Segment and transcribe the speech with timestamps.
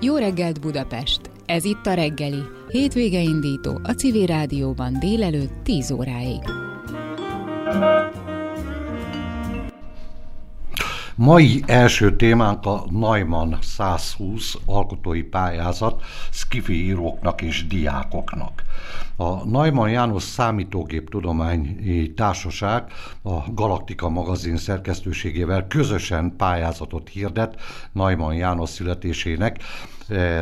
[0.00, 1.20] Jó reggelt Budapest!
[1.46, 2.42] Ez itt a reggeli.
[2.68, 6.42] Hétvége indító a Civil Rádióban délelőtt 10 óráig.
[11.14, 18.62] Mai első témánk a Neumann 120 alkotói pályázat skifi íróknak és diákoknak.
[19.16, 27.60] A Neumann János Számítógép Tudományi Társaság a Galaktika magazin szerkesztőségével közösen pályázatot hirdet
[27.92, 29.60] Neumann János születésének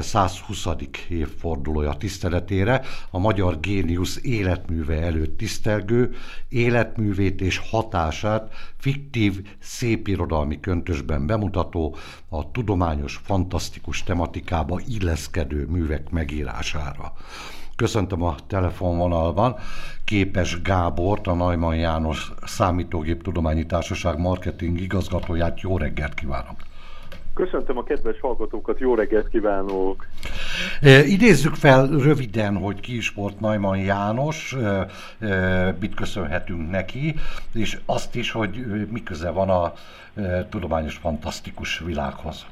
[0.00, 0.66] 120.
[1.08, 6.14] évfordulója tiszteletére a magyar géniusz életműve előtt tisztelgő,
[6.48, 11.96] életművét és hatását fiktív, szépirodalmi köntösben bemutató,
[12.28, 17.12] a tudományos, fantasztikus tematikába illeszkedő művek megírására.
[17.76, 19.56] Köszöntöm a telefonvonalban
[20.04, 25.60] Képes Gábort, a Neumann János Számítógép Tudományi Társaság marketing igazgatóját.
[25.60, 26.56] Jó reggelt kívánok!
[27.34, 30.06] Köszöntöm a kedves hallgatókat, jó reggelt kívánok!
[30.80, 34.86] E, idézzük fel röviden, hogy ki is volt Neumann János, e,
[35.26, 37.14] e, mit köszönhetünk neki,
[37.52, 39.72] és azt is, hogy mi köze van a
[40.14, 42.46] e, tudományos fantasztikus világhoz.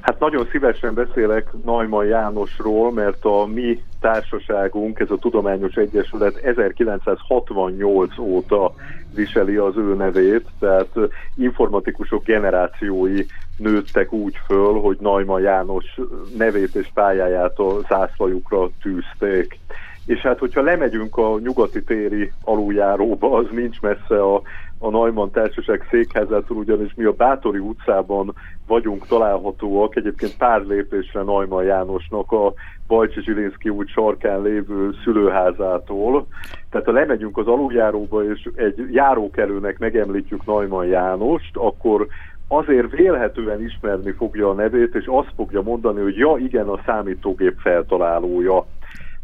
[0.00, 8.18] Hát nagyon szívesen beszélek Neumann Jánosról, mert a mi társaságunk, ez a Tudományos Egyesület 1968
[8.18, 8.74] óta
[9.14, 10.88] viseli az ő nevét, tehát
[11.36, 13.24] informatikusok generációi
[13.56, 16.00] nőttek úgy föl, hogy Neumann János
[16.36, 19.58] nevét és pályáját a zászlajukra tűzték.
[20.06, 24.42] És hát, hogyha lemegyünk a nyugati téri aluljáróba, az nincs messze a,
[24.78, 28.34] a Neumann Társaság székházától, ugyanis mi a Bátori utcában
[28.66, 32.52] vagyunk találhatóak, egyébként pár lépésre Neumann Jánosnak a
[32.86, 36.26] Bajcsi Zsilinszki út sarkán lévő szülőházától.
[36.70, 42.06] Tehát ha lemegyünk az aluljáróba, és egy járókelőnek megemlítjük Neumann Jánost, akkor
[42.48, 47.58] azért vélhetően ismerni fogja a nevét, és azt fogja mondani, hogy ja, igen, a számítógép
[47.58, 48.66] feltalálója.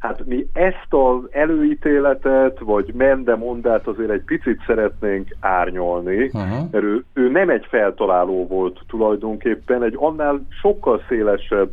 [0.01, 6.71] Hát mi ezt az előítéletet, vagy mendemondát azért egy picit szeretnénk árnyolni, uh-huh.
[6.71, 11.71] mert ő, ő nem egy feltaláló volt tulajdonképpen, egy annál sokkal szélesebb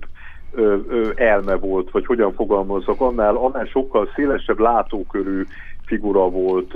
[0.52, 5.44] ö, ö, elme volt, vagy hogyan fogalmazok, annál, annál sokkal szélesebb látókörű
[5.86, 6.74] figura volt.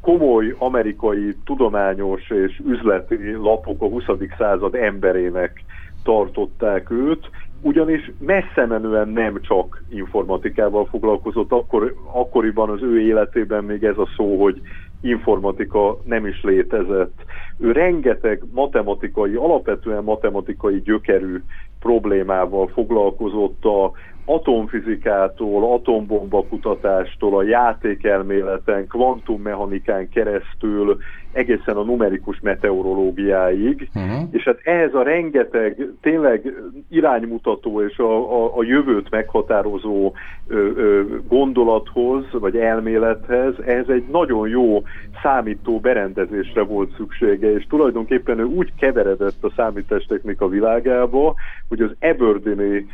[0.00, 4.04] Komoly amerikai tudományos és üzleti lapok a 20.
[4.38, 5.64] század emberének
[6.02, 13.84] tartották őt, ugyanis messze menően nem csak informatikával foglalkozott, akkor, akkoriban az ő életében még
[13.84, 14.60] ez a szó, hogy
[15.00, 17.24] informatika nem is létezett.
[17.58, 21.42] Ő rengeteg matematikai, alapvetően matematikai gyökerű
[21.78, 23.92] problémával foglalkozott a
[24.34, 30.98] atomfizikától, atombomba kutatástól, a játékelméleten, kvantummechanikán keresztül,
[31.32, 34.28] egészen a numerikus meteorológiáig, uh-huh.
[34.30, 36.54] és hát ehhez a rengeteg tényleg
[36.88, 40.12] iránymutató és a, a, a jövőt meghatározó
[40.48, 44.82] ö, ö, gondolathoz, vagy elmélethez, ez egy nagyon jó
[45.22, 51.34] számító berendezésre volt szüksége, és tulajdonképpen ő úgy keveredett a számítástechnika világába,
[51.68, 52.86] hogy az Eberdyni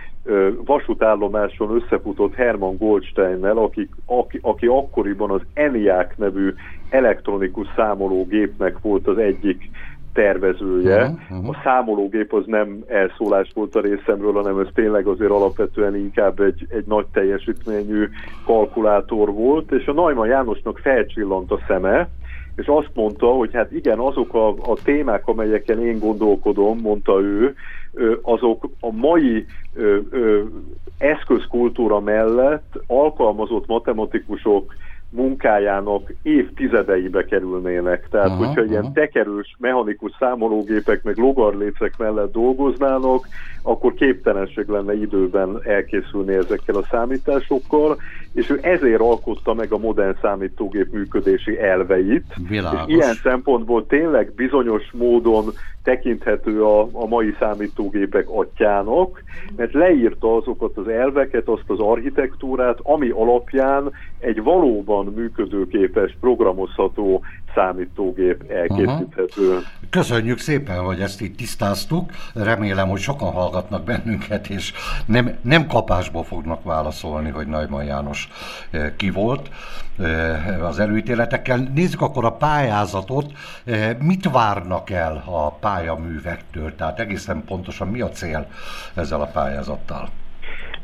[1.30, 6.54] vasútállomáson összefutott Hermann Goldsteinnel, aki, aki, aki akkoriban az ENIAC nevű
[6.90, 9.70] elektronikus számológépnek volt az egyik
[10.12, 11.02] tervezője.
[11.02, 11.48] Uh-huh, uh-huh.
[11.48, 16.66] A számológép az nem elszólás volt a részemről, hanem ez tényleg azért alapvetően inkább egy,
[16.68, 18.08] egy nagy teljesítményű
[18.44, 22.08] kalkulátor volt, és a Neumann Jánosnak felcsillant a szeme,
[22.56, 27.54] és azt mondta, hogy hát igen, azok a, a témák, amelyeken én gondolkodom, mondta ő,
[28.22, 30.42] azok a mai ö, ö,
[30.98, 34.74] eszközkultúra mellett alkalmazott matematikusok
[35.10, 38.08] munkájának évtizedeibe kerülnének.
[38.10, 38.70] Tehát, aha, hogyha aha.
[38.70, 43.28] ilyen tekerős, mechanikus számológépek meg logarlécek mellett dolgoznának,
[43.62, 47.96] akkor képtelenség lenne időben elkészülni ezekkel a számításokkal,
[48.36, 52.24] és ő ezért alkotta meg a modern számítógép működési elveit.
[52.48, 52.80] Világos.
[52.86, 55.44] És ilyen szempontból tényleg bizonyos módon
[55.86, 59.22] tekinthető a, a mai számítógépek atyának,
[59.56, 67.22] mert leírta azokat az elveket, azt az architektúrát, ami alapján egy valóban működőképes, programozható
[67.54, 69.50] számítógép elkészíthető.
[69.50, 69.60] Aha.
[69.90, 72.10] Köszönjük szépen, hogy ezt itt tisztáztuk.
[72.34, 74.72] Remélem, hogy sokan hallgatnak bennünket, és
[75.06, 78.25] nem, nem kapásból fognak válaszolni, hogy Neumann János
[78.70, 79.50] eh, ki volt
[79.98, 81.56] eh, az előítéletekkel.
[81.56, 83.32] Nézzük akkor a pályázatot.
[83.64, 86.74] Eh, mit várnak el a pályaművektől?
[86.74, 88.46] Tehát egészen pontosan mi a cél
[88.94, 90.08] ezzel a pályázattal?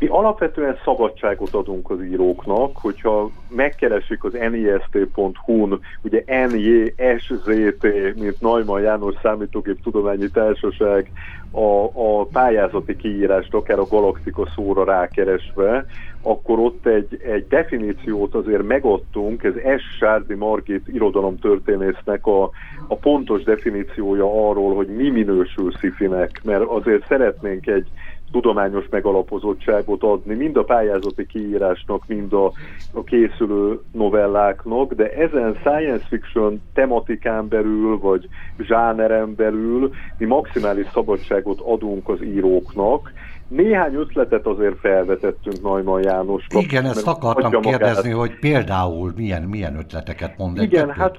[0.02, 7.82] Mi alapvetően szabadságot adunk az íróknak, hogyha megkeresik az nist.hu-n, ugye NJSZT,
[8.14, 11.12] mint Neumann János Számítógép Tudományi Társaság,
[11.50, 15.86] a, a pályázati kiírást, akár a galaktika szóra rákeresve,
[16.22, 19.96] akkor ott egy, egy definíciót azért megadtunk, ez S.
[19.98, 22.50] Sárdi Margit irodalomtörténésznek a,
[22.88, 27.86] a pontos definíciója arról, hogy mi minősül szifinek, mert azért szeretnénk egy
[28.32, 32.52] tudományos megalapozottságot adni, mind a pályázati kiírásnak, mind a,
[32.92, 41.60] a készülő novelláknak, de ezen science fiction tematikán belül, vagy zsáneren belül mi maximális szabadságot
[41.60, 43.12] adunk az íróknak,
[43.48, 46.46] néhány ötletet azért felvetettünk Neumann János.
[46.48, 48.28] Igen, ezt akartam kérdezni, magát.
[48.28, 51.16] hogy például milyen, milyen ötleteket mond Igen, hát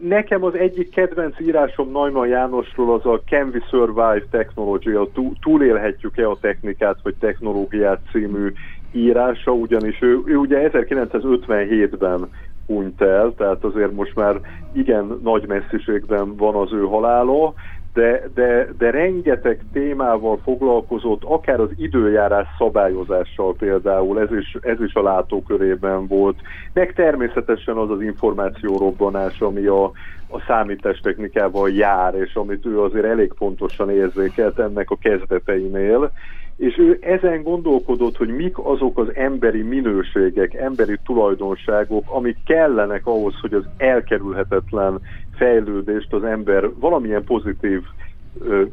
[0.00, 5.08] nekem az egyik kedvenc írásom Neumann Jánosról az a Can we survive technology, a
[5.40, 8.52] túlélhetjük-e a technikát vagy technológiát című
[8.92, 12.28] írása, ugyanis ő, ő ugye 1957-ben
[12.66, 14.40] hunyt el, tehát azért most már
[14.72, 17.54] igen nagy messziségben van az ő halála,
[17.92, 24.94] de, de, de rengeteg témával foglalkozott, akár az időjárás szabályozással például, ez is, ez is
[24.94, 26.38] a látókörében volt,
[26.72, 29.84] meg természetesen az az információrobbanás, ami a,
[30.28, 36.12] a számítástechnikával jár, és amit ő azért elég pontosan érzékelt ennek a kezdeteinél,
[36.58, 43.34] és ő ezen gondolkodott, hogy mik azok az emberi minőségek, emberi tulajdonságok, amik kellenek ahhoz,
[43.40, 45.00] hogy az elkerülhetetlen
[45.30, 47.82] fejlődést az ember valamilyen pozitív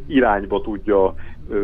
[0.07, 1.13] irányba tudja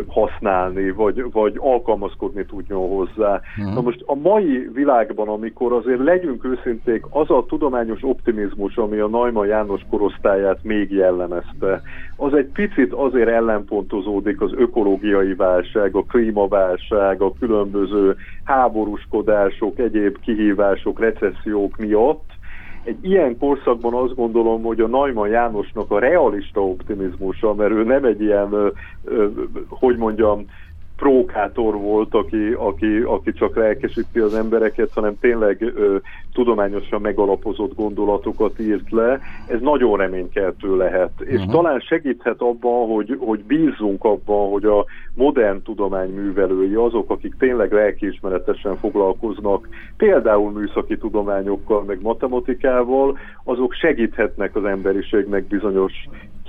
[0.08, 3.42] használni, vagy, vagy alkalmazkodni tudjon hozzá.
[3.58, 3.74] Uh-huh.
[3.74, 9.08] Na most a mai világban, amikor azért legyünk őszinték, az a tudományos optimizmus, ami a
[9.08, 11.82] Naima János korosztályát még jellemezte,
[12.16, 21.00] az egy picit azért ellenpontozódik az ökológiai válság, a klímaválság, a különböző háborúskodások, egyéb kihívások,
[21.00, 22.31] recessziók miatt,
[22.84, 28.06] egy ilyen korszakban azt gondolom, hogy a Neumann Jánosnak a realista optimizmusa, mert ő nem
[28.06, 28.74] egy ilyen,
[29.70, 30.46] hogy mondjam,
[31.02, 35.96] prókátor volt, aki, aki, aki csak lelkesíti az embereket, hanem tényleg ö,
[36.34, 39.20] tudományosan megalapozott gondolatokat írt le.
[39.48, 41.12] Ez nagyon reménykeltő lehet.
[41.20, 41.34] Uh-huh.
[41.34, 41.52] És mhm.
[41.52, 47.72] talán segíthet abban, hogy, hogy bízzunk abban, hogy a modern tudomány művelői, azok, akik tényleg
[47.72, 55.94] lelkiismeretesen foglalkoznak, például műszaki tudományokkal, meg matematikával, azok segíthetnek az emberiségnek bizonyos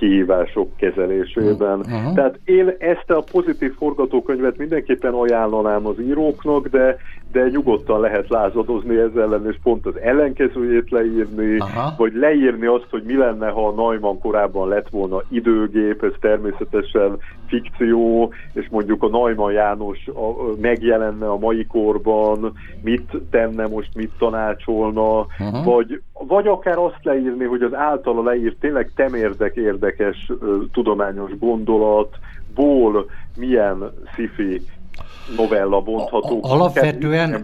[0.03, 1.79] kihívások kezelésében.
[1.79, 2.13] Uh-huh.
[2.13, 6.97] Tehát én ezt a pozitív forgatókönyvet mindenképpen ajánlanám az íróknak, de,
[7.31, 11.97] de nyugodtan lehet lázadozni ezzel ellen, és pont az ellenkezőjét leírni, uh-huh.
[11.97, 17.17] vagy leírni azt, hogy mi lenne, ha a Neumann korábban lett volna időgép, ez természetesen
[17.47, 24.11] fikció, és mondjuk a Neumann János a, megjelenne a mai korban, mit tenne most, mit
[24.17, 25.65] tanácsolna, uh-huh.
[25.65, 30.31] vagy, vagy akár azt leírni, hogy az általa leírt tényleg temérdek érdekes
[30.71, 33.05] tudományos gondolatból
[33.37, 34.61] milyen sci
[35.37, 36.39] novella bontható.
[36.41, 37.41] Alapvetően,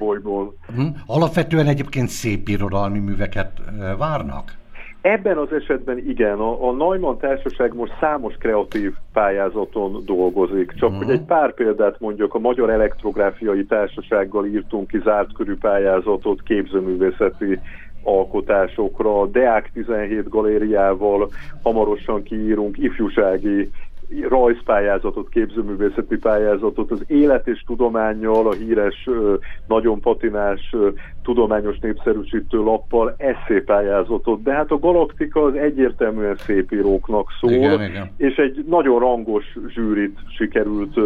[0.75, 3.51] hm, alapvetően egyébként szép irodalmi műveket
[3.97, 4.57] várnak?
[5.01, 10.73] Ebben az esetben igen, a, a Neumann Társaság most számos kreatív pályázaton dolgozik.
[10.73, 11.05] Csak uh-huh.
[11.05, 17.59] hogy egy pár példát mondjak, a Magyar Elektrográfiai Társasággal írtunk ki zárt körű pályázatot képzőművészeti
[18.03, 21.29] alkotásokra, a Deák 17 galériával
[21.61, 23.71] hamarosan kiírunk ifjúsági
[24.29, 29.09] rajzpályázatot, képzőművészeti pályázatot, az élet és tudományjal, a híres,
[29.67, 30.75] nagyon patinás
[31.29, 38.11] tudományos népszerűsítő lappal eszépályázatot, de hát a Galaktika az egyértelműen szépíróknak szól, igen, igen.
[38.17, 40.99] és egy nagyon rangos zsűrit sikerült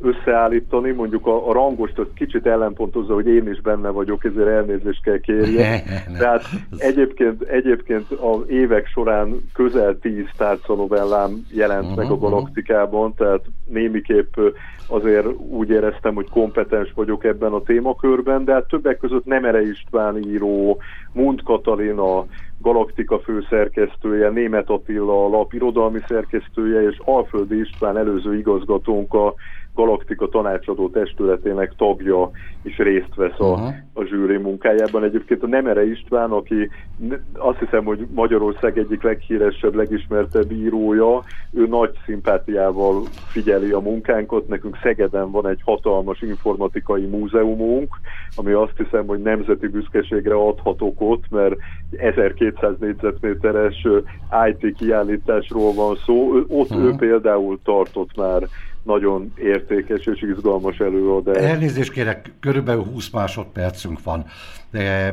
[0.00, 5.02] összeállítani, mondjuk a, a rangost az kicsit ellenpontozza, hogy én is benne vagyok, ezért elnézést
[5.02, 5.82] kell kérjek.
[6.18, 6.42] Tehát
[6.76, 12.30] egyébként, egyébként az évek során közel tíz tárcanovellám jelent uh-huh, meg a uh-huh.
[12.30, 14.34] Galaktikában, tehát némiképp
[14.88, 20.18] azért úgy éreztem, hogy kompetens vagyok ebben a témakörben, de hát többek között Nemere István
[20.18, 20.80] író,
[21.12, 29.14] Mund Katalina, Galaktika főszerkesztője, Német Attila a lap irodalmi szerkesztője, és Alföldi István előző igazgatónk
[29.14, 29.34] a
[29.78, 32.30] Galaktika tanácsadó testületének tagja
[32.62, 33.74] is részt vesz a, uh-huh.
[33.92, 35.04] a zsűri munkájában.
[35.04, 36.70] Egyébként a Nemere István, aki
[37.32, 44.48] azt hiszem, hogy Magyarország egyik leghíresebb, legismertebb írója, ő nagy szimpátiával figyeli a munkánkat.
[44.48, 48.00] Nekünk Szegeden van egy hatalmas informatikai múzeumunk,
[48.36, 51.54] ami azt hiszem, hogy nemzeti büszkeségre adhatok ott, mert
[51.96, 53.86] 1200 négyzetméteres
[54.48, 56.32] IT kiállításról van szó.
[56.48, 56.84] Ott uh-huh.
[56.84, 58.42] ő például tartott már
[58.88, 61.36] nagyon értékes és izgalmas előadás.
[61.36, 64.24] Elnézést kérek, körülbelül 20 másodpercünk van.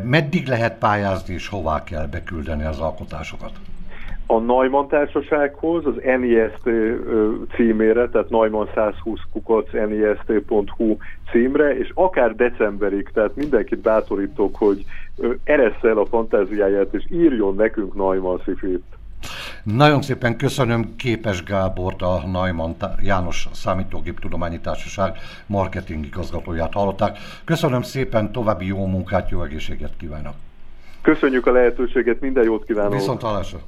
[0.03, 3.51] Meddig lehet pályázni és hová kell beküldeni az alkotásokat?
[4.27, 6.69] a Neumann társasághoz, az NIST
[7.55, 10.97] címére, tehát Neumann 120 kukac NIST.hu
[11.31, 14.85] címre, és akár decemberig, tehát mindenkit bátorítok, hogy
[15.43, 18.83] eresse el a fantáziáját, és írjon nekünk Neumann szifét.
[19.73, 27.17] Nagyon szépen köszönöm Képes Gábort, a Neumann János Számítógép Tudományi Társaság marketing igazgatóját hallották.
[27.43, 30.33] Köszönöm szépen, további jó munkát, jó egészséget kívánok!
[31.01, 32.93] Köszönjük a lehetőséget, minden jót kívánok!
[32.93, 33.59] Viszont hallásra!